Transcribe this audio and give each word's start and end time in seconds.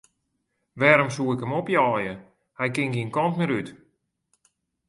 Wêrom 0.79 1.11
soe 1.15 1.31
ik 1.33 1.43
him 1.43 1.55
opjeie, 1.59 2.13
hy 2.59 2.67
kin 2.75 2.93
gjin 2.93 3.13
kant 3.15 3.35
mear 3.37 3.53
út. 3.59 3.69